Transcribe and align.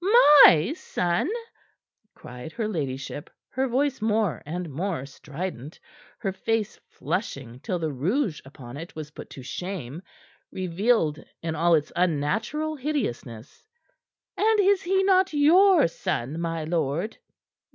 My 0.03 0.73
son?" 0.75 1.29
cried 2.15 2.53
her 2.53 2.67
ladyship, 2.67 3.29
her 3.49 3.67
voice 3.67 4.01
more 4.01 4.41
and 4.47 4.67
more 4.67 5.05
strident, 5.05 5.79
her 6.17 6.31
face 6.33 6.79
flushing 6.89 7.59
till 7.59 7.77
the 7.77 7.91
rouge 7.91 8.41
upon 8.43 8.77
it 8.77 8.95
was 8.95 9.11
put 9.11 9.29
to 9.29 9.43
shame, 9.43 10.01
revealed 10.51 11.23
in 11.43 11.53
all 11.53 11.75
its 11.75 11.91
unnatural 11.95 12.75
hideousness. 12.75 13.67
"And 14.35 14.59
is 14.59 14.81
he 14.81 15.03
not 15.03 15.33
your 15.33 15.87
son, 15.87 16.39
my 16.41 16.63
lord?" 16.63 17.19